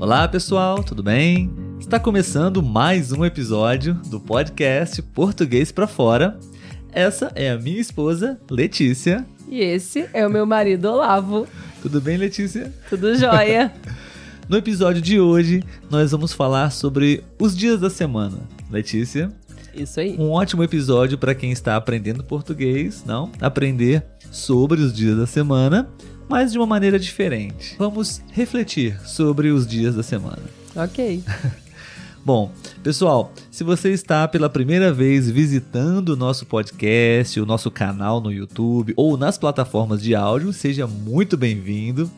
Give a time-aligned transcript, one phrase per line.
[0.00, 1.50] Olá pessoal, tudo bem?
[1.80, 6.38] Está começando mais um episódio do podcast Português para Fora.
[6.92, 9.26] Essa é a minha esposa, Letícia.
[9.48, 11.48] E esse é o meu marido Olavo.
[11.82, 12.72] Tudo bem, Letícia?
[12.88, 13.72] Tudo jóia.
[14.48, 18.38] no episódio de hoje, nós vamos falar sobre os dias da semana.
[18.70, 19.32] Letícia,
[19.74, 20.14] isso aí.
[20.16, 23.32] Um ótimo episódio para quem está aprendendo português, não?
[23.40, 25.88] Aprender sobre os dias da semana,
[26.28, 27.74] mas de uma maneira diferente.
[27.78, 30.42] Vamos refletir sobre os dias da semana.
[30.76, 31.22] Ok.
[32.24, 38.20] Bom, pessoal, se você está pela primeira vez visitando o nosso podcast, o nosso canal
[38.20, 42.10] no YouTube ou nas plataformas de áudio, seja muito bem-vindo.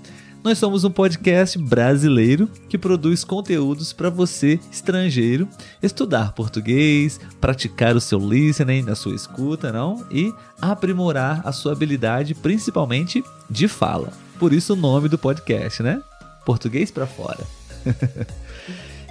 [0.43, 5.47] Nós somos um podcast brasileiro que produz conteúdos para você, estrangeiro,
[5.83, 10.03] estudar português, praticar o seu listening, a sua escuta, não?
[10.11, 14.15] E aprimorar a sua habilidade, principalmente de fala.
[14.39, 16.01] Por isso o nome do podcast, né?
[16.47, 17.45] Português para fora.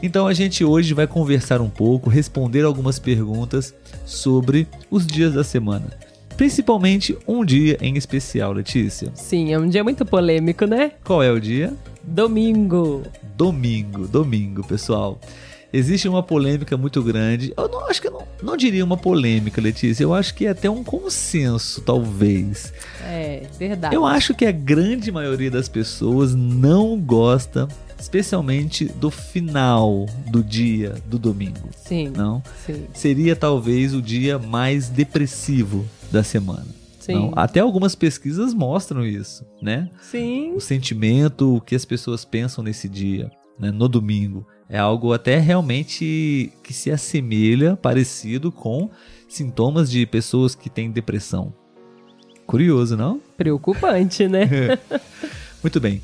[0.02, 3.72] então a gente hoje vai conversar um pouco, responder algumas perguntas
[4.04, 6.09] sobre os dias da semana
[6.40, 9.12] principalmente um dia em especial, Letícia.
[9.14, 10.94] Sim, é um dia muito polêmico, né?
[11.04, 11.74] Qual é o dia?
[12.02, 13.04] Domingo.
[13.36, 15.20] Domingo, domingo, pessoal.
[15.74, 17.54] Existe uma polêmica muito grande.
[17.58, 20.02] Eu não acho que eu não, não diria uma polêmica, Letícia.
[20.02, 22.72] Eu acho que é até um consenso, talvez.
[23.04, 23.94] É, verdade.
[23.94, 27.68] Eu acho que a grande maioria das pessoas não gosta
[28.00, 31.70] especialmente do final do dia do domingo.
[31.76, 32.14] Sim.
[32.16, 32.42] Não?
[32.66, 32.86] Sim.
[32.94, 36.80] Seria talvez o dia mais depressivo da semana.
[37.36, 39.90] Até algumas pesquisas mostram isso, né?
[40.02, 40.54] Sim.
[40.54, 43.72] O sentimento, o que as pessoas pensam nesse dia, né?
[43.72, 48.90] no domingo, é algo até realmente que se assemelha, parecido com
[49.28, 51.52] sintomas de pessoas que têm depressão.
[52.46, 53.20] Curioso, não?
[53.36, 54.48] Preocupante, né?
[55.64, 56.02] Muito bem.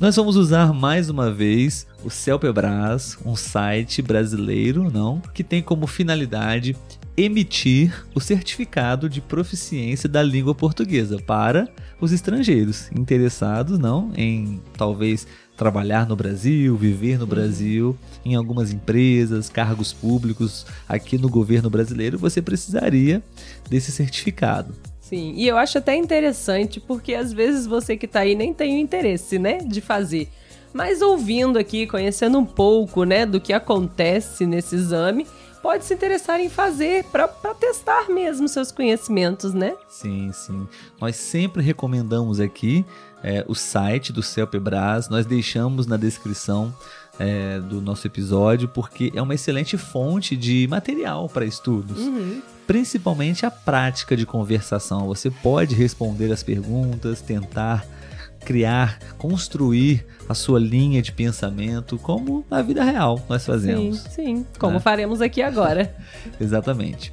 [0.00, 5.88] Nós vamos usar mais uma vez o Celpebras, um site brasileiro, não, que tem como
[5.88, 6.76] finalidade
[7.16, 11.68] emitir o certificado de proficiência da língua portuguesa para
[12.00, 15.26] os estrangeiros interessados, não, em talvez
[15.56, 22.16] trabalhar no Brasil, viver no Brasil, em algumas empresas, cargos públicos aqui no governo brasileiro,
[22.16, 23.20] você precisaria
[23.68, 24.72] desse certificado.
[25.08, 28.76] Sim, e eu acho até interessante porque às vezes você que está aí nem tem
[28.76, 30.28] o interesse, né, de fazer.
[30.70, 35.26] Mas ouvindo aqui, conhecendo um pouco, né, do que acontece nesse exame,
[35.62, 37.26] pode se interessar em fazer para
[37.58, 39.74] testar mesmo seus conhecimentos, né?
[39.88, 40.68] Sim, sim.
[41.00, 42.84] Nós sempre recomendamos aqui
[43.22, 46.74] é, o site do CELPEBRAS, nós deixamos na descrição
[47.18, 51.98] é, do nosso episódio, porque é uma excelente fonte de material para estudos.
[51.98, 52.42] Uhum.
[52.68, 55.06] Principalmente a prática de conversação.
[55.06, 57.86] Você pode responder as perguntas, tentar
[58.44, 64.00] criar, construir a sua linha de pensamento, como na vida real nós fazemos.
[64.00, 64.46] Sim, sim.
[64.58, 64.80] Como né?
[64.80, 65.96] faremos aqui agora.
[66.38, 67.10] Exatamente.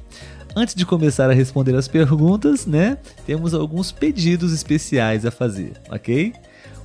[0.54, 6.34] Antes de começar a responder as perguntas, né, temos alguns pedidos especiais a fazer, ok?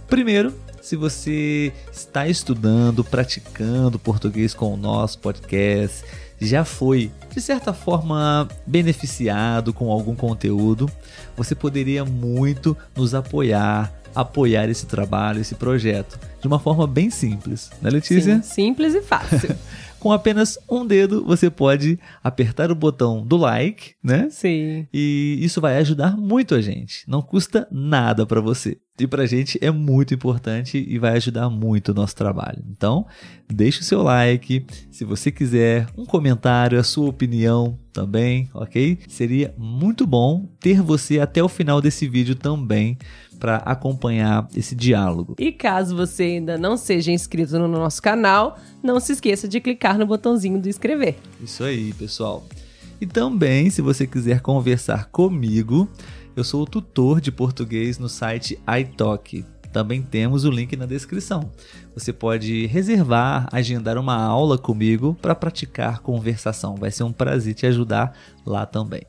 [0.07, 6.05] Primeiro, se você está estudando, praticando português com o nosso podcast,
[6.41, 10.90] já foi, de certa forma, beneficiado com algum conteúdo,
[11.38, 17.69] você poderia muito nos apoiar, apoiar esse trabalho, esse projeto, de uma forma bem simples,
[17.80, 18.38] né, Letícia?
[18.38, 19.56] Sim, simples e fácil.
[20.01, 24.29] com apenas um dedo você pode apertar o botão do like, né?
[24.31, 24.88] Sim.
[24.91, 27.03] E isso vai ajudar muito a gente.
[27.07, 28.79] Não custa nada para você.
[29.00, 32.63] E pra gente é muito importante e vai ajudar muito o nosso trabalho.
[32.69, 33.06] Então,
[33.47, 34.66] deixe o seu like.
[34.89, 38.97] Se você quiser um comentário, a sua opinião também, ok?
[39.07, 42.97] Seria muito bom ter você até o final desse vídeo também
[43.41, 45.35] para acompanhar esse diálogo.
[45.40, 49.97] E caso você ainda não seja inscrito no nosso canal, não se esqueça de clicar
[49.97, 51.16] no botãozinho do inscrever.
[51.44, 52.46] Isso aí, pessoal.
[53.01, 55.90] E também, se você quiser conversar comigo,
[56.35, 59.44] eu sou o tutor de português no site iTalk.
[59.74, 61.50] Também temos o link na descrição.
[61.95, 66.75] Você pode reservar, agendar uma aula comigo para praticar conversação.
[66.75, 68.15] Vai ser um prazer te ajudar
[68.45, 69.01] lá também.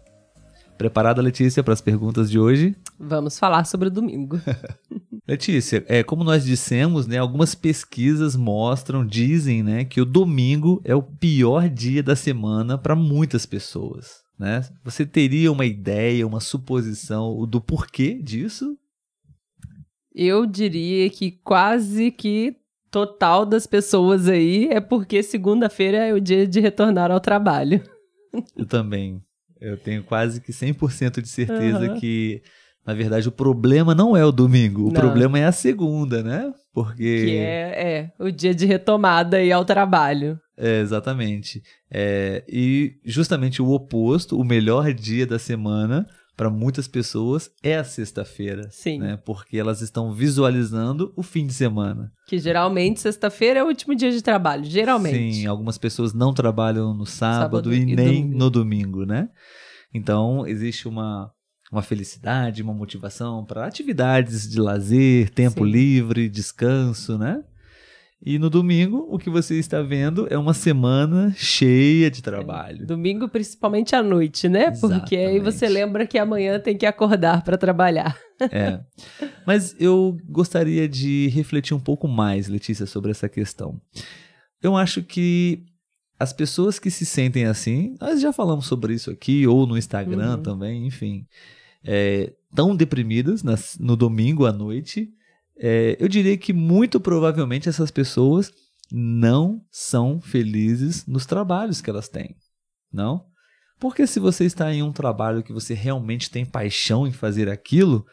[0.78, 2.74] Preparada, Letícia, para as perguntas de hoje?
[3.04, 4.40] Vamos falar sobre o domingo.
[5.26, 10.94] Letícia, é, como nós dissemos, né, algumas pesquisas mostram, dizem né, que o domingo é
[10.94, 14.22] o pior dia da semana para muitas pessoas.
[14.38, 14.62] Né?
[14.84, 18.78] Você teria uma ideia, uma suposição do porquê disso?
[20.14, 22.56] Eu diria que quase que
[22.88, 27.82] total das pessoas aí é porque segunda-feira é o dia de retornar ao trabalho.
[28.56, 29.20] Eu também.
[29.60, 32.00] Eu tenho quase que 100% de certeza uhum.
[32.00, 32.42] que
[32.86, 35.00] na verdade, o problema não é o domingo, o Não.
[35.00, 36.52] problema é a segunda, né?
[36.74, 37.24] Porque.
[37.26, 40.38] Que é, é o dia de retomada e ao trabalho.
[40.56, 41.62] É, exatamente.
[41.90, 46.06] É, e justamente o oposto, o melhor dia da semana
[46.36, 48.68] para muitas pessoas é a sexta-feira.
[48.70, 48.98] Sim.
[48.98, 49.18] Né?
[49.24, 52.10] Porque elas estão visualizando o fim de semana.
[52.26, 54.64] Que geralmente sexta-feira é o último dia de trabalho.
[54.64, 55.34] Geralmente.
[55.34, 58.38] Sim, algumas pessoas não trabalham no sábado, Sábado e, e nem domingo.
[58.38, 59.28] no domingo, né?
[59.94, 61.30] Então, existe uma,
[61.72, 65.70] uma felicidade, uma motivação para atividades de lazer, tempo Sim.
[65.72, 67.42] livre, descanso, né?
[68.24, 72.86] E no domingo, o que você está vendo é uma semana cheia de trabalho.
[72.86, 74.70] Domingo, principalmente à noite, né?
[74.80, 75.72] Porque aí você Exatamente.
[75.72, 78.16] lembra que amanhã tem que acordar para trabalhar.
[78.52, 78.78] É.
[79.46, 83.80] Mas eu gostaria de refletir um pouco mais, Letícia, sobre essa questão.
[84.62, 85.64] Eu acho que
[86.18, 90.36] as pessoas que se sentem assim, nós já falamos sobre isso aqui, ou no Instagram
[90.36, 90.42] Uhum.
[90.42, 91.26] também, enfim,
[91.84, 95.10] é, tão deprimidas nas- no domingo à noite,
[95.58, 98.52] é, eu diria que muito provavelmente essas pessoas
[98.90, 102.36] não são felizes nos trabalhos que elas têm,
[102.92, 103.24] não?
[103.80, 108.06] Porque se você está em um trabalho que você realmente tem paixão em fazer aquilo,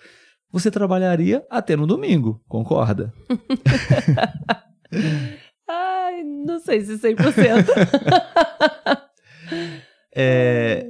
[0.51, 3.13] você trabalharia até no domingo, concorda?
[5.68, 7.16] Ai, não sei se 100%.
[10.12, 10.88] É,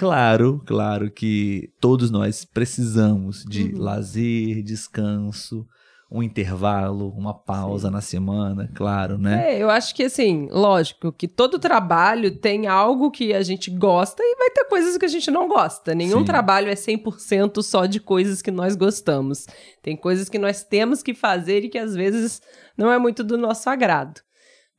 [0.00, 3.82] claro, claro que todos nós precisamos de Uhum.
[3.82, 5.66] lazer, descanso,
[6.10, 7.92] um intervalo, uma pausa Sim.
[7.94, 9.52] na semana, claro, né?
[9.54, 14.20] É, eu acho que assim, lógico que todo trabalho tem algo que a gente gosta
[14.22, 15.94] e vai ter coisas que a gente não gosta.
[15.94, 16.24] Nenhum Sim.
[16.24, 19.46] trabalho é 100% só de coisas que nós gostamos.
[19.82, 22.40] Tem coisas que nós temos que fazer e que às vezes
[22.76, 24.20] não é muito do nosso agrado.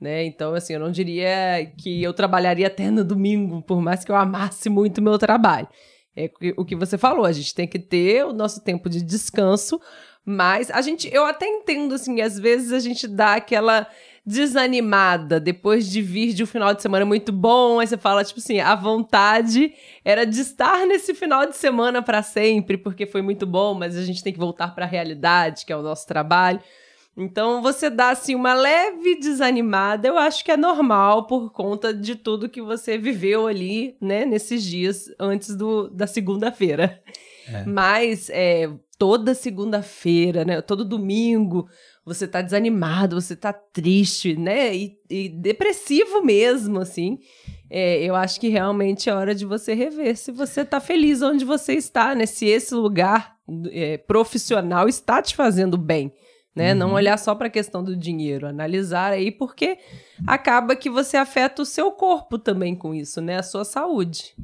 [0.01, 0.25] Né?
[0.25, 4.15] Então, assim, eu não diria que eu trabalharia até no domingo, por mais que eu
[4.15, 5.68] amasse muito o meu trabalho.
[6.15, 9.80] É o que você falou, a gente tem que ter o nosso tempo de descanso,
[10.25, 13.88] mas a gente, eu até entendo, assim, às vezes a gente dá aquela
[14.25, 18.39] desanimada depois de vir de um final de semana muito bom, aí você fala, tipo
[18.39, 23.45] assim, a vontade era de estar nesse final de semana para sempre, porque foi muito
[23.45, 26.59] bom, mas a gente tem que voltar para a realidade, que é o nosso trabalho.
[27.16, 32.16] Então, você dá assim uma leve desanimada, eu acho que é normal por conta de
[32.16, 37.02] tudo que você viveu ali, né, nesses dias antes do, da segunda-feira.
[37.48, 37.66] É.
[37.66, 41.68] Mas é, toda segunda-feira, né, todo domingo,
[42.06, 47.19] você tá desanimado, você tá triste, né, e, e depressivo mesmo, assim.
[47.69, 51.44] É, eu acho que realmente é hora de você rever se você tá feliz onde
[51.44, 53.36] você está, né, se esse lugar
[53.69, 56.13] é, profissional está te fazendo bem
[56.56, 56.74] né?
[56.74, 56.80] Uhum.
[56.80, 59.77] Não olhar só para a questão do dinheiro, analisar aí, porque
[60.27, 63.38] acaba que você afeta o seu corpo também com isso, né?
[63.38, 64.36] A sua saúde.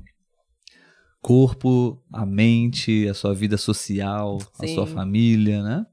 [1.22, 4.76] Corpo, a mente, a sua vida social, a Sim.
[4.76, 5.86] sua família, né?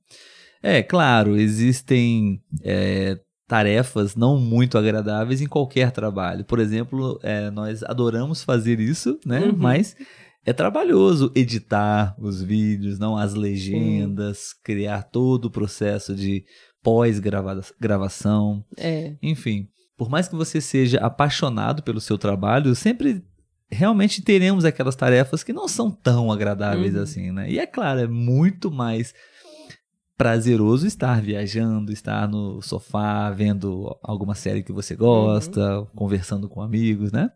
[0.63, 6.45] É, claro, existem é, tarefas não muito agradáveis em qualquer trabalho.
[6.45, 9.41] Por exemplo, é, nós adoramos fazer isso, né?
[9.41, 9.55] Uhum.
[9.57, 9.97] Mas
[10.45, 16.45] é trabalhoso editar os vídeos, não as legendas, criar todo o processo de
[16.83, 18.65] pós-gravação.
[18.77, 19.15] É.
[19.23, 23.25] Enfim, por mais que você seja apaixonado pelo seu trabalho, sempre
[23.71, 27.03] realmente teremos aquelas tarefas que não são tão agradáveis Uhum.
[27.03, 27.51] assim, né?
[27.51, 29.15] E é claro, é muito mais
[30.17, 37.11] prazeroso estar viajando, estar no sofá, vendo alguma série que você gosta, conversando com amigos,
[37.11, 37.31] né?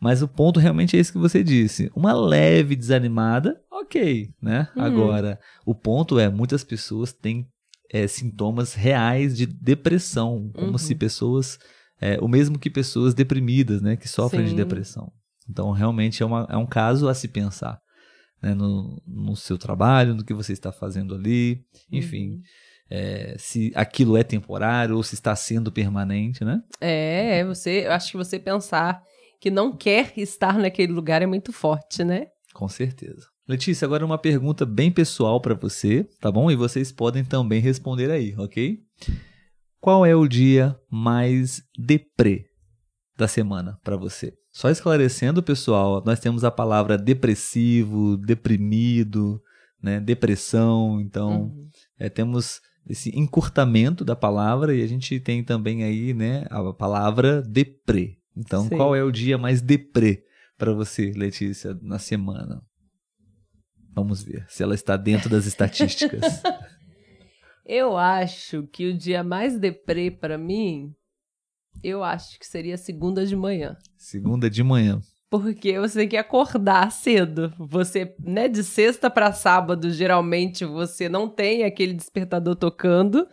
[0.00, 1.90] Mas o ponto realmente é esse que você disse.
[1.96, 4.68] Uma leve desanimada, ok, né?
[4.76, 4.82] Uhum.
[4.82, 7.46] Agora, o ponto é, muitas pessoas têm
[7.90, 10.78] é, sintomas reais de depressão, como Uhum.
[10.78, 11.58] se pessoas,
[12.00, 13.96] é, o mesmo que pessoas deprimidas, né?
[13.96, 14.56] Que sofrem de Sim.
[14.56, 15.10] depressão.
[15.48, 17.80] Então, realmente é, uma, é um caso a se pensar.
[18.42, 22.42] Né, no, no seu trabalho, no que você está fazendo ali, enfim, Uhum.
[22.90, 26.60] é, se aquilo é temporário ou se está sendo permanente, né?
[26.78, 29.02] É, você, eu acho que você pensar
[29.40, 32.26] que não quer estar naquele lugar é muito forte, né?
[32.54, 33.26] Com certeza.
[33.48, 36.50] Letícia, agora uma pergunta bem pessoal para você, tá bom?
[36.50, 38.78] E vocês podem também responder aí, ok?
[39.80, 42.46] Qual é o dia mais deprê
[43.16, 44.34] da semana para você?
[44.50, 49.40] Só esclarecendo, pessoal, nós temos a palavra depressivo, deprimido,
[49.82, 50.00] né?
[50.00, 51.68] Depressão, então Uhum.
[51.98, 57.42] é, temos esse encurtamento da palavra e a gente tem também aí, né, a palavra
[57.42, 58.16] deprê.
[58.36, 58.76] Então, Sim.
[58.76, 60.24] qual é o dia mais deprê
[60.58, 62.62] para você, Letícia, na semana?
[63.94, 66.42] Vamos ver se ela está dentro das estatísticas.
[67.64, 70.94] Eu acho que o dia mais deprê pra mim,
[71.82, 73.76] eu acho que seria segunda de manhã.
[73.98, 75.00] Segunda de manhã.
[75.28, 77.52] porque você tem que acordar cedo.
[77.58, 83.26] Você, né, de sexta para sábado, geralmente você não tem aquele despertador tocando.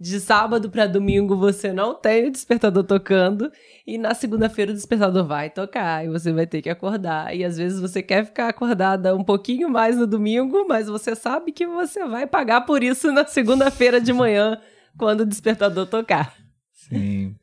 [0.00, 3.50] De sábado para domingo você não tem o despertador tocando
[3.84, 7.34] e na segunda-feira o despertador vai tocar e você vai ter que acordar.
[7.34, 11.50] E às vezes você quer ficar acordada um pouquinho mais no domingo, mas você sabe
[11.50, 14.60] que você vai pagar por isso na segunda-feira de manhã
[14.96, 16.36] quando o despertador tocar.
[16.72, 17.34] Sim.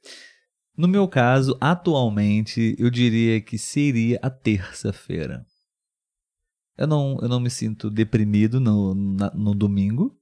[0.78, 5.46] No meu caso, atualmente, eu diria que seria a terça-feira.
[6.78, 10.18] Eu não, eu não me sinto deprimido no, na, no domingo,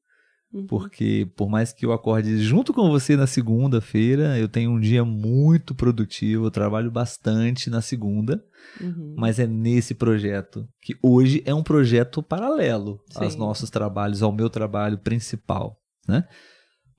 [0.53, 0.67] uhum.
[0.67, 5.03] porque por mais que eu acorde junto com você na segunda-feira, eu tenho um dia
[5.03, 8.43] muito produtivo, eu trabalho bastante na segunda,
[8.79, 9.15] uhum.
[9.17, 13.23] mas é nesse projeto, que hoje é um projeto paralelo Sim.
[13.23, 16.25] aos nossos trabalhos, ao meu trabalho principal, né?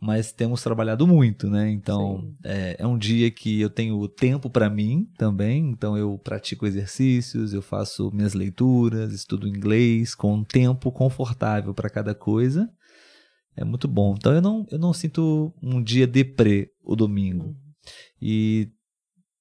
[0.05, 1.71] mas temos trabalhado muito, né?
[1.71, 5.71] Então é, é, um dia que eu tenho tempo para mim também.
[5.71, 11.89] Então eu pratico exercícios, eu faço minhas leituras, estudo inglês com um tempo confortável para
[11.89, 12.69] cada coisa.
[13.57, 14.15] É muito bom.
[14.17, 17.47] Então eu não, eu não sinto um dia deprê o domingo.
[17.47, 17.55] Uhum.
[18.21, 18.69] E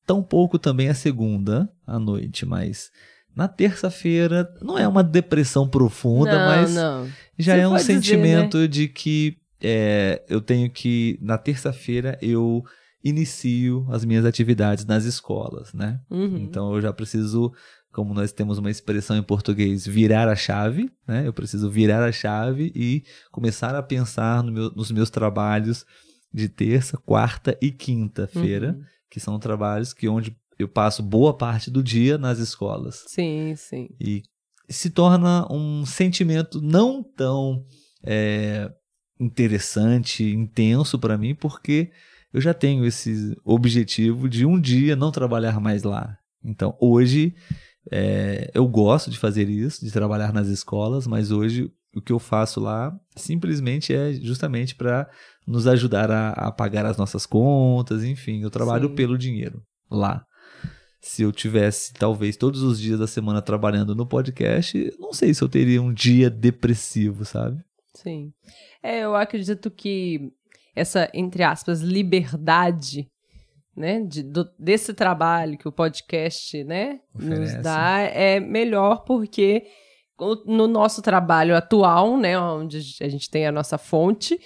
[0.05, 2.91] tão pouco também a segunda à noite, mas
[3.35, 7.07] na terça-feira não é uma depressão profunda, não, mas não.
[7.37, 8.67] já Você é um sentimento dizer, né?
[8.67, 12.63] de que é, eu tenho que, na terça-feira, eu
[13.03, 15.99] inicio as minhas atividades nas escolas, né?
[16.09, 16.37] Uhum.
[16.37, 17.51] Então eu já preciso,
[17.93, 21.25] como nós temos uma expressão em português, virar a chave, né?
[21.27, 25.85] Eu preciso virar a chave e começar a pensar no meu, nos meus trabalhos
[26.33, 28.83] de terça, quarta e quinta-feira, uhum.
[29.11, 33.05] que são trabalhos que onde eu passo boa parte do dia nas escolas.
[33.07, 33.89] Sim, sim.
[34.01, 34.23] E
[34.67, 37.63] se torna um sentimento não tão
[38.03, 38.71] é,
[39.19, 41.91] interessante, intenso para mim, porque
[42.33, 46.17] eu já tenho esse objetivo de um dia não trabalhar mais lá.
[46.43, 47.35] Então, hoje,
[47.91, 52.19] é, eu gosto de fazer isso, de trabalhar nas escolas, mas hoje o que eu
[52.19, 55.09] faço lá simplesmente é justamente para
[55.45, 58.95] nos ajudar a, a, pagar as nossas contas, enfim, eu trabalho Sim.
[58.95, 59.61] pelo dinheiro
[59.91, 60.25] lá.
[61.01, 65.43] Se eu tivesse, talvez, todos os dias da semana trabalhando no podcast, não sei se
[65.43, 67.61] eu teria um dia depressivo, sabe?
[67.93, 68.31] Sim.
[68.81, 70.31] É, eu acredito que
[70.73, 73.07] essa, entre aspas, liberdade,
[73.75, 77.55] né, de, do, desse trabalho que o podcast, né, Oferece.
[77.55, 79.63] nos dá, é melhor porque
[80.45, 84.39] no nosso trabalho atual, né, onde a gente tem a nossa fonte,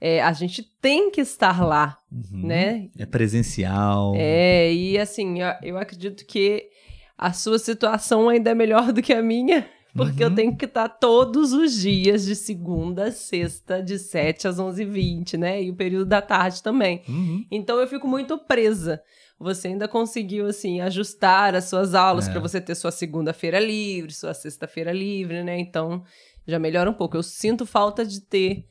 [0.00, 2.46] é, a gente tem que estar lá, uhum.
[2.46, 2.88] né?
[2.96, 4.14] É presencial.
[4.16, 6.68] É, e assim, eu, eu acredito que
[7.16, 10.30] a sua situação ainda é melhor do que a minha, porque uhum.
[10.30, 15.38] eu tenho que estar todos os dias, de segunda a sexta, de 7 às 11h20,
[15.38, 15.62] né?
[15.62, 17.02] E o período da tarde também.
[17.08, 17.44] Uhum.
[17.50, 19.02] Então eu fico muito presa.
[19.40, 22.32] Você ainda conseguiu, assim, ajustar as suas aulas é.
[22.32, 25.58] para você ter sua segunda-feira livre, sua sexta-feira livre, né?
[25.58, 26.02] Então
[26.46, 27.16] já melhora um pouco.
[27.16, 28.66] Eu sinto falta de ter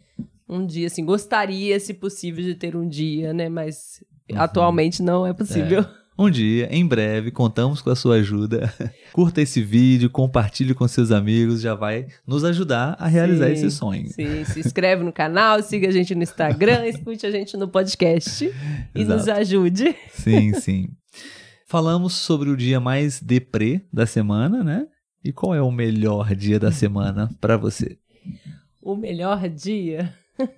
[0.47, 3.49] um dia, assim, gostaria, se possível, de ter um dia, né?
[3.49, 4.39] Mas uhum.
[4.39, 5.81] atualmente não é possível.
[5.81, 6.06] É.
[6.19, 8.73] Um dia, em breve, contamos com a sua ajuda.
[9.13, 13.69] Curta esse vídeo, compartilhe com seus amigos, já vai nos ajudar a realizar sim, esse
[13.69, 14.07] sonho.
[14.07, 18.45] Sim, se inscreve no canal, siga a gente no Instagram, escute a gente no podcast
[18.45, 19.19] e Exato.
[19.19, 19.95] nos ajude.
[20.11, 20.89] Sim, sim.
[21.67, 24.87] Falamos sobre o dia mais deprê da semana, né?
[25.23, 27.95] E qual é o melhor dia da semana para você?
[28.81, 30.11] O melhor dia?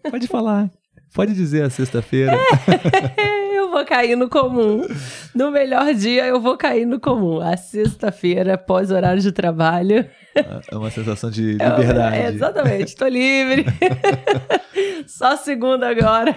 [0.09, 0.71] Pode falar.
[1.13, 2.37] Pode dizer a sexta-feira.
[3.69, 4.81] Eu vou cair no comum.
[5.35, 7.39] No melhor dia, eu vou cair no comum.
[7.39, 10.09] A sexta-feira, pós horário de trabalho.
[10.35, 12.17] É uma sensação de liberdade.
[12.17, 13.65] É, exatamente, estou livre.
[15.07, 16.35] Só segunda agora.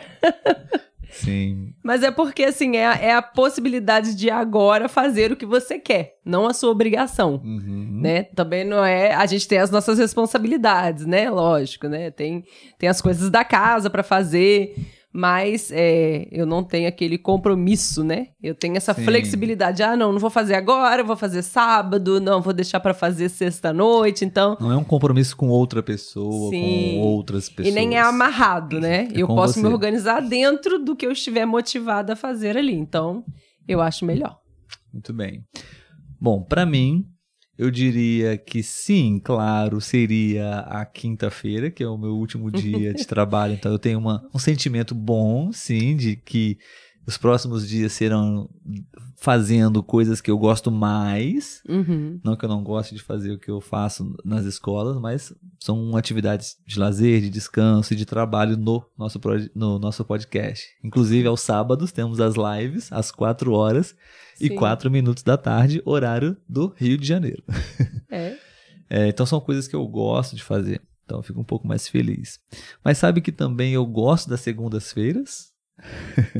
[1.11, 1.73] Sim.
[1.83, 5.79] Mas é porque, assim, é a, é a, possibilidade de agora fazer o que você
[5.79, 8.01] quer, não a sua obrigação, uhum.
[8.01, 8.25] né?
[8.25, 9.15] Também não é...
[9.15, 11.29] A gente tem as nossas responsabilidades, né?
[11.29, 12.11] Lógico, né?
[12.11, 12.45] Tem,
[12.79, 14.75] tem as coisas da casa para fazer
[15.12, 18.28] mas é, eu não tenho aquele compromisso, né?
[18.42, 19.04] Eu tenho essa Sim.
[19.04, 19.83] flexibilidade.
[19.83, 24.25] Ah, não, não vou fazer agora, vou fazer sábado, não, vou deixar para fazer sexta-noite,
[24.25, 24.57] então...
[24.59, 26.95] Não é um compromisso com outra pessoa, Sim.
[26.95, 27.69] com outras pessoas.
[27.69, 29.09] E nem é amarrado, né?
[29.12, 29.62] É eu posso você.
[29.62, 33.23] me organizar dentro do que eu estiver motivada a fazer ali, então
[33.69, 34.38] eu acho melhor.
[34.92, 35.45] Muito bem.
[36.19, 37.04] Bom, para mim,
[37.59, 43.04] eu diria que sim, claro, seria a quinta-feira, que é o meu último dia de
[43.06, 43.54] trabalho.
[43.54, 46.59] Então eu tenho uma, um sentimento bom, sim, de que
[47.06, 48.49] os próximos dias serão
[49.16, 51.62] fazendo coisas que eu gosto mais.
[51.68, 52.21] Uhum.
[52.25, 55.97] Não que eu não goste de fazer o que eu faço nas escolas, mas são
[55.97, 59.21] atividades de lazer, de descanso e de trabalho no nosso,
[59.54, 60.66] no nosso podcast.
[60.82, 63.94] Inclusive, aos sábados temos as lives às 4 horas
[64.46, 64.50] e.
[64.50, 67.42] 4 minutos da tarde, horário do Rio de Janeiro.
[68.11, 68.34] É.
[68.94, 70.78] É, então são coisas que eu gosto de fazer.
[71.06, 72.38] Então eu fico um pouco mais feliz.
[72.84, 75.46] Mas sabe que também eu gosto das segundas-feiras?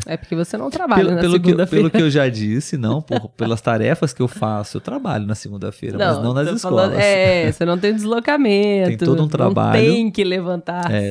[0.06, 1.88] É porque você não trabalha Pelo, na pelo, que, segunda-feira.
[1.88, 5.35] pelo que eu já disse, não, por- pelas tarefas que eu faço, eu trabalho na
[5.35, 6.90] segunda-feira, mas não nas escolas.
[6.90, 8.88] falando- é, você não tem deslocamento.
[8.88, 9.82] Tem todo um trabalho.
[9.88, 11.11] Não tem que levantar É,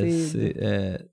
[0.60, 1.06] é,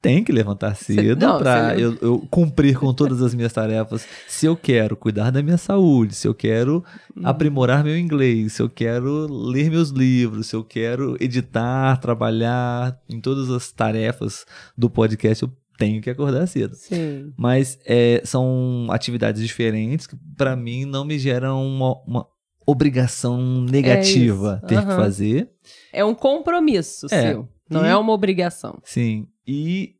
[0.00, 4.06] tem que levantar cedo para cê- eu, eu cumprir com todas as minhas tarefas.
[4.28, 6.84] Se eu quero cuidar da minha saúde, se eu quero
[7.16, 7.26] Uhum.
[7.26, 13.20] aprimorar meu inglês, se eu quero ler meus livros, se eu quero editar, trabalhar em
[13.20, 14.44] todas as tarefas
[14.76, 16.74] do podcast, eu tenho que acordar cedo.
[16.74, 17.32] Sim.
[17.36, 22.26] Mas é, são atividades diferentes que para mim não me geram uma, uma
[22.66, 24.66] obrigação negativa isso.
[24.68, 24.96] ter que Aham.
[24.96, 25.50] fazer.
[25.92, 27.22] É um compromisso É.
[27.32, 27.48] seu.
[27.70, 28.78] Não E- é uma obrigação.
[28.84, 29.94] Sim, e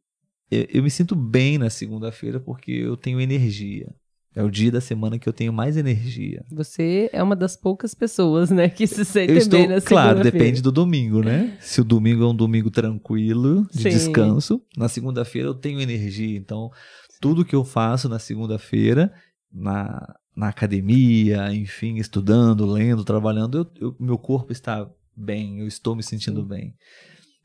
[0.50, 3.94] eu, me sinto bem na segunda-feira porque eu tenho energia.
[4.34, 6.44] É o dia da semana que eu tenho mais energia.
[6.52, 10.20] Você é uma das poucas pessoas, né, que se sentem Eu estou, bem na claro,
[10.22, 11.56] depende do domingo, né?
[11.60, 13.88] Se o domingo é um domingo tranquilo, de Sim.
[13.88, 16.36] descanso, na segunda-feira eu tenho energia.
[16.36, 16.70] Então,
[17.20, 19.12] tudo que eu faço na segunda-feira,
[19.52, 25.96] na, na academia, enfim, estudando, lendo, trabalhando, eu- eu- meu corpo está bem, eu estou
[25.96, 26.74] me sentindo bem.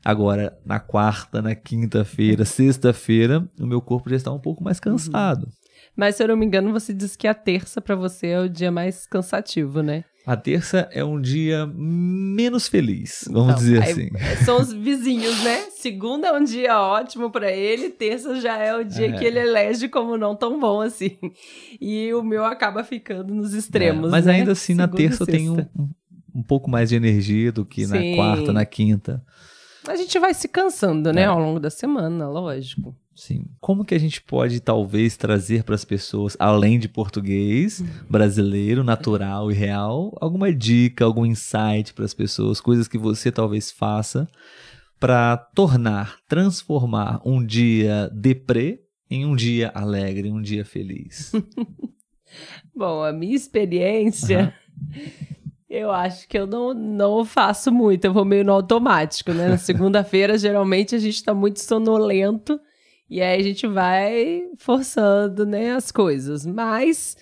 [0.04, 5.48] Agora, na quarta, na quinta-feira, sexta-feira, o meu corpo já está um pouco mais cansado.
[5.96, 8.48] Mas, se eu não me engano, você disse que a terça pra você é o
[8.48, 10.04] dia mais cansativo, né?
[10.26, 14.10] A terça é um dia menos feliz, vamos Então, dizer aí assim.
[14.44, 15.58] São os vizinhos, né?
[15.70, 19.12] Segunda é um dia ótimo pra ele, terça já é o dia É.
[19.12, 21.16] que ele elege como não tão bom assim.
[21.80, 24.08] E o meu acaba ficando nos extremos.
[24.08, 24.32] É, mas né?
[24.36, 25.90] ainda assim, na Segunda e terça eu tenho um,
[26.36, 28.14] um pouco mais de energia do que na Sim.
[28.16, 29.22] quarta, na quinta.
[29.86, 31.22] A gente vai se cansando, né?
[31.22, 31.26] É.
[31.26, 32.96] Ao longo da semana, lógico.
[33.14, 33.44] Sim.
[33.60, 39.52] Como que a gente pode talvez trazer para as pessoas, além de português, brasileiro, natural
[39.52, 44.28] e real, alguma dica, algum insight para as pessoas, coisas que você talvez faça
[44.98, 51.30] para tornar, transformar um dia deprê em um dia alegre, um dia feliz.
[52.74, 54.52] Bom, a minha experiência,
[55.74, 59.48] eu acho que eu não, não faço muito, eu vou meio no automático, né?
[59.48, 62.60] Na segunda-feira, geralmente, a gente tá muito sonolento
[63.10, 66.46] e aí a gente vai forçando, né, as coisas.
[66.46, 67.16] Mas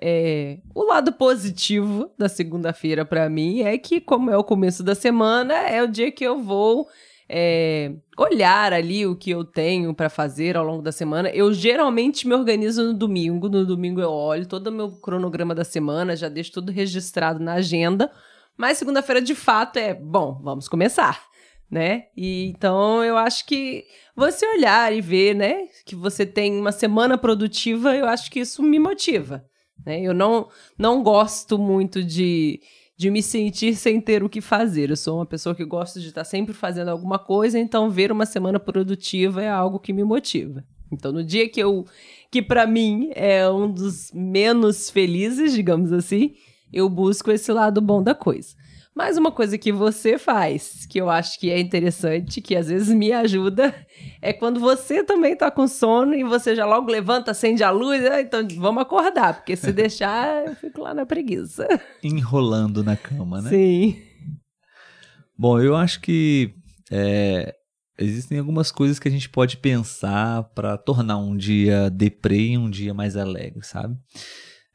[0.00, 4.94] é, o lado positivo da segunda-feira pra mim é que, como é o começo da
[4.94, 6.88] semana, é o dia que eu vou
[7.34, 11.30] é, olhar ali o que eu tenho pra fazer ao longo da semana.
[11.30, 13.48] Eu geralmente me organizo no domingo.
[13.48, 17.54] No domingo eu olho todo o meu cronograma da semana, já deixo tudo registrado na
[17.54, 18.12] agenda.
[18.54, 21.22] Mas segunda-feira, de fato, é bom, vamos começar,
[21.70, 22.04] né?
[22.14, 27.16] E então eu acho que você olhar e ver, né, que você tem uma semana
[27.16, 29.42] produtiva, eu acho que isso me motiva.
[29.86, 30.02] Né?
[30.02, 32.60] Eu não, não gosto muito de,
[33.02, 34.88] de me sentir sem ter o que fazer.
[34.88, 38.24] Eu sou uma pessoa que gosta de estar sempre fazendo alguma coisa, então ver uma
[38.24, 40.64] semana produtiva é algo que me motiva.
[40.90, 41.84] Então, no dia que eu,
[42.30, 46.34] que para mim é um dos menos felizes, digamos assim,
[46.72, 48.54] eu busco esse lado bom da coisa.
[48.94, 52.94] Mas uma coisa que você faz, que eu acho que é interessante, que às vezes
[52.94, 53.74] me ajuda,
[54.20, 58.04] é quando você também tá com sono e você já logo levanta, acende a luz,
[58.04, 61.66] ah, então vamos acordar, porque se deixar, eu fico lá na preguiça.
[62.02, 63.48] Enrolando na cama, né?
[63.48, 64.02] Sim.
[65.38, 66.54] Bom, eu acho que
[66.90, 67.54] é,
[67.98, 72.92] existem algumas coisas que a gente pode pensar para tornar um dia deprê um dia
[72.92, 73.96] mais alegre, sabe?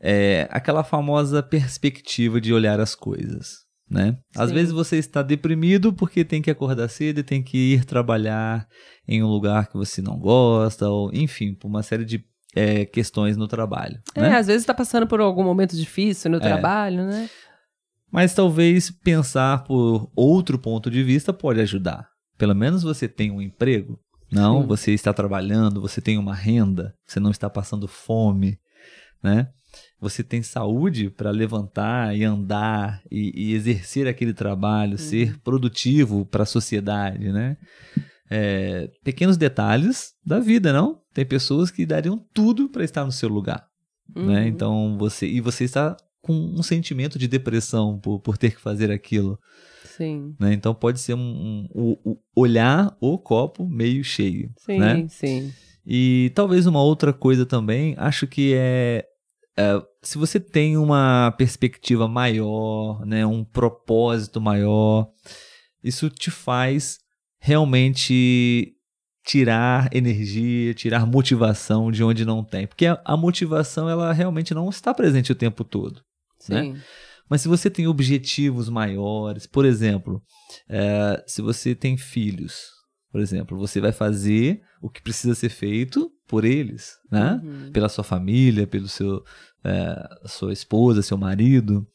[0.01, 4.17] É, aquela famosa perspectiva de olhar as coisas, né?
[4.35, 4.55] Às Sim.
[4.55, 8.67] vezes você está deprimido porque tem que acordar cedo e tem que ir trabalhar
[9.07, 12.23] em um lugar que você não gosta, ou enfim, por uma série de
[12.55, 13.99] é, questões no trabalho.
[14.15, 14.37] É, né?
[14.37, 17.29] às vezes tá passando por algum momento difícil no trabalho, né?
[18.11, 22.07] Mas talvez pensar por outro ponto de vista pode ajudar.
[22.37, 23.99] Pelo menos você tem um emprego.
[24.31, 24.67] Não, Sim.
[24.67, 28.57] você está trabalhando, você tem uma renda, você não está passando fome,
[29.23, 29.49] né?
[29.99, 36.43] Você tem saúde para levantar e andar e, e exercer aquele trabalho, ser produtivo para
[36.43, 37.57] a sociedade, né?
[38.29, 41.01] É, pequenos detalhes da vida, não?
[41.13, 43.65] Tem pessoas que dariam tudo para estar no seu lugar
[44.15, 44.41] né?
[44.41, 44.47] Uhum.
[44.47, 48.91] Então você e você está com um sentimento de depressão por, por ter que fazer
[48.91, 49.37] aquilo,
[49.83, 50.53] Sim, né?
[50.53, 55.05] Então pode ser um, um- o- o olhar o copo meio cheio, sim, né?
[55.09, 55.51] sim.
[55.85, 59.05] E talvez uma outra coisa também, acho que é
[59.57, 65.09] é, se você tem uma perspectiva maior, né, um propósito maior,
[65.83, 66.99] isso te faz
[67.39, 68.73] realmente
[69.25, 72.67] tirar energia, tirar motivação de onde não tem.
[72.67, 76.01] Porque a, a motivação, ela realmente não está presente o tempo todo.
[76.47, 76.61] Né?
[76.61, 76.73] Sim.
[76.73, 76.81] Né?
[77.29, 80.21] Mas se você tem objetivos maiores, por exemplo,
[80.69, 82.69] é, se você tem filhos,
[83.11, 87.41] por exemplo, você vai fazer o que precisa ser feito por eles, né?
[87.43, 87.71] Uhum.
[87.71, 89.23] Pela sua família, pelo seu
[89.67, 91.85] é, sua esposa, seu marido.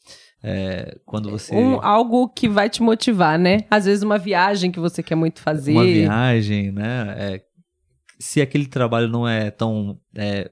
[0.43, 1.55] É, quando você.
[1.55, 3.61] Um, algo que vai te motivar, né?
[3.71, 5.71] Às vezes uma viagem que você quer muito fazer.
[5.71, 7.15] Uma viagem, né?
[7.17, 7.41] É,
[8.19, 9.97] se aquele trabalho não é tão.
[10.15, 10.51] É,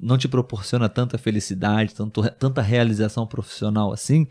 [0.00, 4.28] não te proporciona tanta felicidade, tanto, tanta realização profissional assim,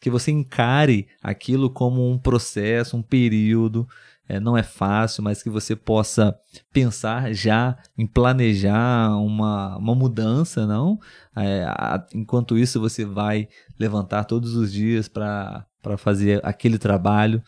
[0.00, 3.88] que você encare aquilo como um processo, um período
[4.28, 6.34] é, não é fácil, mas que você possa
[6.72, 10.98] pensar já em planejar uma, uma mudança, não?
[11.36, 15.66] É, a, enquanto isso, você vai levantar todos os dias para
[15.98, 17.42] fazer aquele trabalho.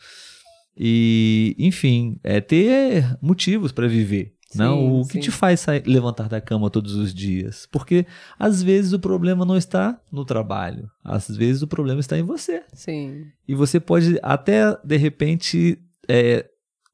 [0.75, 4.35] E, enfim, é ter motivos para viver.
[4.49, 5.09] Sim, não, o sim.
[5.09, 7.67] que te faz sair, levantar da cama todos os dias?
[7.69, 8.05] Porque
[8.39, 12.63] às vezes o problema não está no trabalho, às vezes o problema está em você.
[12.71, 13.25] Sim.
[13.45, 16.45] E você pode até de repente é,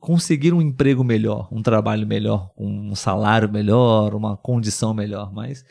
[0.03, 5.63] conseguir um emprego melhor, um trabalho melhor, um salário melhor, uma condição melhor, mas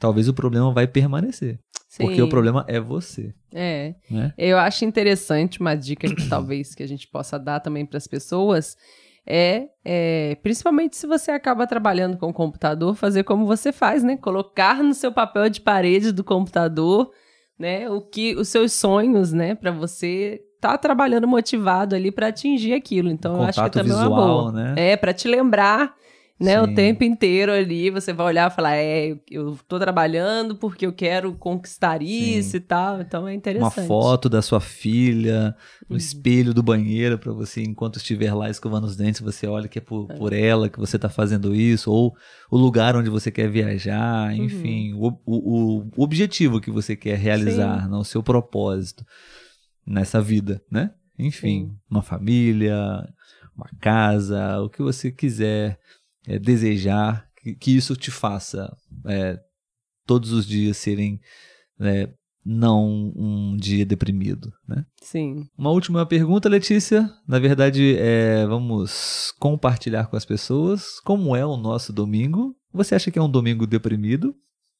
[0.00, 1.60] talvez o problema vai permanecer.
[1.88, 2.06] Sim.
[2.06, 3.32] Porque o problema é você.
[3.54, 3.94] É.
[4.10, 4.34] Né?
[4.36, 8.08] Eu acho interessante uma dica que talvez que a gente possa dar também para as
[8.08, 8.76] pessoas
[9.24, 14.16] é, é, principalmente se você acaba trabalhando com o computador, fazer como você faz, né?
[14.16, 17.12] Colocar no seu papel de parede do computador,
[17.56, 22.72] né, o que os seus sonhos, né, para você tá trabalhando motivado ali para atingir
[22.72, 23.10] aquilo.
[23.10, 24.52] Então, eu acho que também visual, é uma boa.
[24.52, 24.74] Né?
[24.76, 25.92] É, para te lembrar
[26.38, 30.84] né, o tempo inteiro ali, você vai olhar e falar, é, eu tô trabalhando porque
[30.86, 32.56] eu quero conquistar isso Sim.
[32.56, 33.78] e tal, então é interessante.
[33.78, 35.54] Uma foto da sua filha
[35.88, 35.96] no uhum.
[35.96, 39.82] espelho do banheiro para você, enquanto estiver lá escovando os dentes, você olha que é
[39.82, 40.14] por, é.
[40.14, 42.14] por ela que você tá fazendo isso, ou
[42.50, 44.44] o lugar onde você quer viajar, uhum.
[44.44, 45.18] enfim, uhum.
[45.24, 49.04] o, o, o, objetivo que você quer realizar, não, o seu propósito
[49.86, 50.94] nessa vida, né?
[51.18, 51.76] Enfim, Sim.
[51.90, 52.76] uma família,
[53.54, 55.78] uma casa, o que você quiser
[56.26, 58.74] é, desejar, que, que, isso te faça
[59.06, 59.38] é,
[60.06, 61.20] todos os dias serem
[61.80, 62.08] é,
[62.44, 64.84] não um dia deprimido, né?
[65.00, 65.48] Sim.
[65.56, 67.08] Uma última pergunta, Letícia.
[67.26, 72.56] Na verdade, é, vamos compartilhar com as pessoas como é o nosso domingo.
[72.72, 74.34] Você acha que é um domingo deprimido?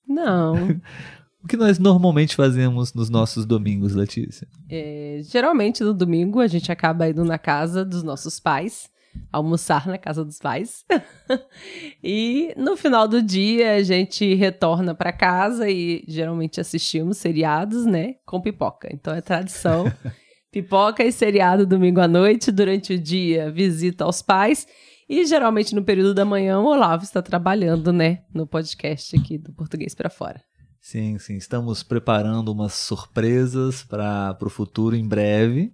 [0.06, 0.54] Não.
[1.42, 4.46] O que nós normalmente fazemos nos nossos domingos, Letícia?
[4.70, 8.88] É, geralmente no domingo a gente acaba indo na casa dos nossos pais,
[9.32, 10.84] almoçar na casa dos pais.
[12.02, 18.14] e no final do dia a gente retorna para casa e geralmente assistimos seriados, né,
[18.24, 18.88] com pipoca.
[18.92, 19.92] Então é tradição.
[20.52, 24.64] pipoca e seriado domingo à noite, durante o dia visita aos pais.
[25.08, 29.52] E geralmente no período da manhã o Olavo está trabalhando, né, no podcast aqui do
[29.52, 30.40] Português para Fora.
[30.82, 31.36] Sim, sim.
[31.36, 35.72] Estamos preparando umas surpresas para o futuro em breve.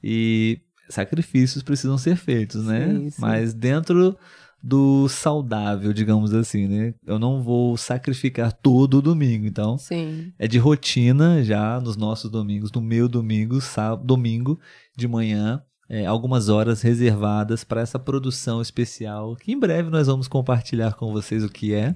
[0.00, 2.86] E sacrifícios precisam ser feitos, né?
[2.86, 3.20] Sim, sim.
[3.20, 4.16] Mas dentro
[4.62, 6.94] do saudável, digamos assim, né?
[7.04, 10.32] Eu não vou sacrificar todo o domingo, então Sim.
[10.38, 14.58] é de rotina já nos nossos domingos, no meu domingo, sábado, domingo
[14.96, 20.28] de manhã, é, algumas horas reservadas para essa produção especial que em breve nós vamos
[20.28, 21.94] compartilhar com vocês o que é.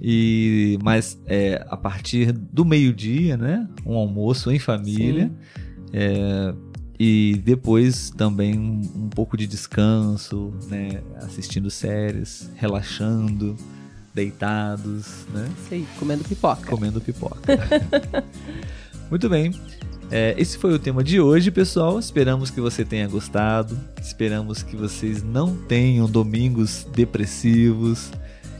[0.00, 3.68] E mas é, a partir do meio-dia, né?
[3.84, 5.30] Um almoço em família.
[5.92, 6.54] É,
[6.98, 11.00] e depois também um, um, pouco de descanso, né?
[11.16, 13.56] Assistindo séries, relaxando,
[14.14, 15.48] deitados, né?
[15.68, 16.66] Sei, comendo pipoca.
[16.66, 17.40] Comendo pipoca.
[19.10, 19.52] Muito bem.
[20.10, 21.98] É, esse foi o tema de hoje, pessoal.
[21.98, 23.78] Esperamos que você tenha gostado.
[24.00, 28.10] Esperamos que vocês não tenham domingos depressivos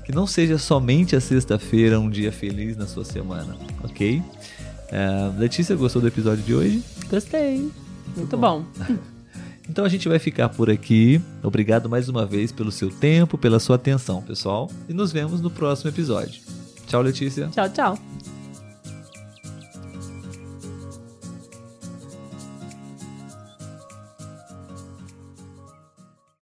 [0.08, 4.22] que não seja somente a sexta-feira um dia feliz na sua semana, ok?
[4.22, 6.82] Uh, Letícia, gostou do episódio de hoje?
[7.10, 7.58] Gostei.
[7.58, 7.72] Muito,
[8.16, 8.64] Muito bom.
[8.78, 8.96] bom.
[9.68, 11.20] então a gente vai ficar por aqui.
[11.42, 14.70] Obrigado mais uma vez pelo seu tempo, pela sua atenção, pessoal.
[14.88, 16.40] E nos vemos no próximo episódio.
[16.86, 17.48] Tchau, Letícia.
[17.48, 18.37] Tchau, tchau.